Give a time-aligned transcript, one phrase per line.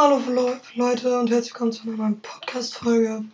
[0.00, 0.22] Hallo
[0.76, 3.24] Leute und herzlich willkommen zu einer neuen Podcast-Folge.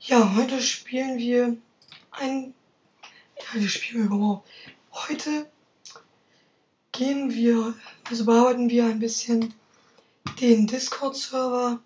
[0.00, 1.56] Ja, heute spielen wir
[2.10, 2.52] ein.
[3.38, 4.48] Ja, wir spielen überhaupt.
[4.90, 5.48] Heute
[6.90, 7.74] gehen wir,
[8.08, 9.54] also bearbeiten wir ein bisschen
[10.40, 11.78] den Discord-Server.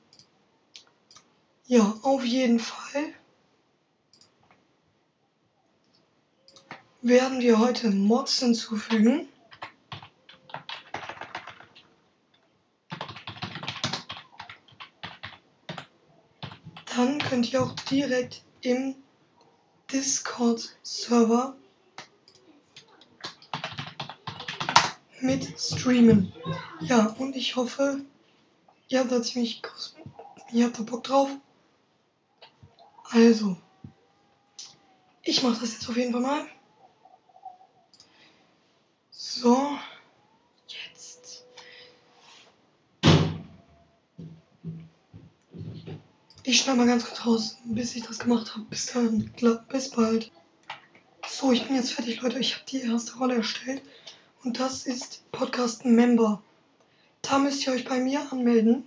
[1.66, 3.12] Ja, auf jeden Fall
[7.02, 9.28] werden wir heute Mods hinzufügen.
[16.96, 18.94] Dann könnt ihr auch direkt im
[19.92, 21.56] Discord-Server
[25.20, 26.32] mit streamen.
[26.80, 28.04] Ja, und ich hoffe,
[28.88, 29.60] ihr habt da ziemlich
[30.52, 31.30] ihr habt da Bock drauf.
[33.10, 33.56] Also,
[35.22, 36.46] ich mache das jetzt auf jeden Fall mal.
[39.10, 39.73] So,
[46.46, 48.66] Ich schneide mal ganz kurz raus, bis ich das gemacht habe.
[48.66, 49.32] Bis dann,
[49.70, 50.30] bis bald.
[51.26, 52.38] So, ich bin jetzt fertig, Leute.
[52.38, 53.80] Ich habe die erste Rolle erstellt.
[54.42, 56.42] Und das ist Podcast Member.
[57.22, 58.84] Da müsst ihr euch bei mir anmelden.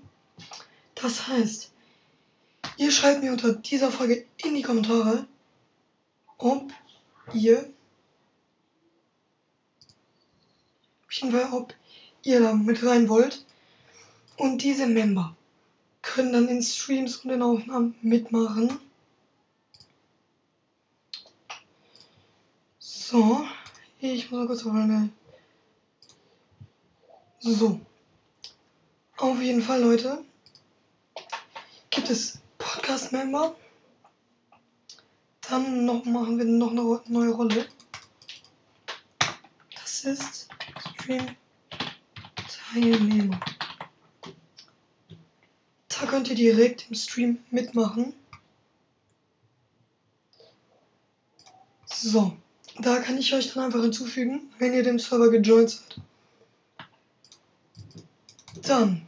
[0.93, 1.71] Das heißt,
[2.77, 5.25] ihr schreibt mir unter dieser Folge in die Kommentare,
[6.37, 6.71] ob
[7.33, 7.73] ihr
[11.51, 11.73] ob
[12.21, 13.43] ihr da mit rein wollt.
[14.37, 15.36] Und diese Member
[16.01, 18.79] können dann in Streams und in Aufnahmen mitmachen.
[22.79, 23.45] So,
[23.99, 25.09] ich muss mal kurz auf meine.
[27.39, 27.79] So.
[29.17, 30.23] Auf jeden Fall, Leute,
[31.89, 33.55] gibt es Podcast-Member.
[35.49, 37.67] Dann noch machen wir noch eine neue Rolle.
[39.73, 40.49] Das ist
[40.95, 43.39] Stream-Teilnehmer.
[45.99, 48.13] Da könnt ihr direkt im Stream mitmachen.
[51.85, 52.37] So,
[52.79, 56.01] da kann ich euch dann einfach hinzufügen, wenn ihr dem Server gejoint seid.
[58.61, 59.01] Dann,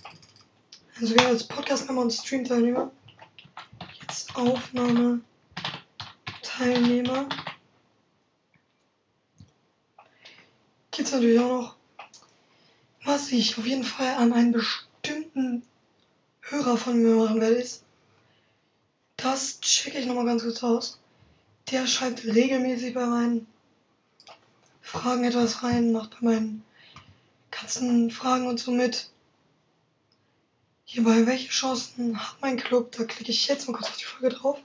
[0.99, 2.91] also wir jetzt Podcast-Member und Stream-Teilnehmer.
[4.01, 5.21] Jetzt Aufnahme,
[6.41, 7.29] Teilnehmer.
[10.91, 11.75] Gibt es natürlich auch noch,
[13.03, 15.63] was ich auf jeden Fall an einen bestimmten
[16.49, 17.83] Hörer von mir machen werde, ist,
[19.17, 20.99] das checke ich nochmal ganz kurz aus.
[21.69, 23.47] Der schreibt regelmäßig bei meinen
[24.81, 26.63] Fragen etwas rein, macht bei meinen
[27.51, 29.11] ganzen Fragen und so mit.
[30.85, 32.93] Hierbei, welche Chancen hat mein Club?
[32.93, 34.59] Da klicke ich jetzt mal kurz auf die Folge drauf.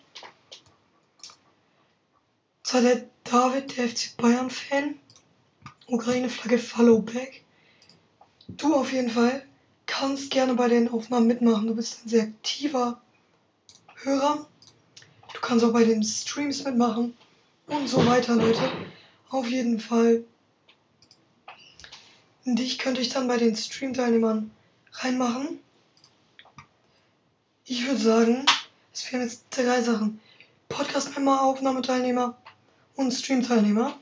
[2.62, 4.98] Zwar der David, der FC Bayern-Fan.
[5.86, 7.44] Ukraine-Flagge Follow Back.
[8.48, 9.46] Du auf jeden Fall
[9.98, 11.68] kannst gerne bei den Aufnahmen mitmachen.
[11.68, 13.00] Du bist ein sehr aktiver
[14.02, 14.46] Hörer.
[15.32, 17.16] Du kannst auch bei den Streams mitmachen
[17.68, 18.72] und so weiter, Leute.
[19.30, 20.24] Auf jeden Fall.
[22.44, 24.50] Dich könnte ich dann bei den Stream-Teilnehmern
[24.92, 25.60] reinmachen.
[27.64, 28.46] Ich würde sagen,
[28.92, 30.20] es fehlen jetzt drei Sachen.
[30.68, 32.36] Podcast-Member, Aufnahmeteilnehmer
[32.96, 33.96] und Stream-Teilnehmer.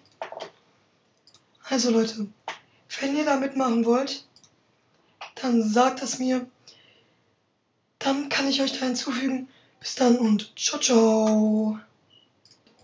[1.69, 2.29] Also Leute,
[3.01, 4.27] wenn ihr da mitmachen wollt,
[5.43, 6.47] dann sagt es mir.
[7.99, 9.49] Dann kann ich euch da hinzufügen.
[9.81, 11.79] Bis dann und ciao, ciao.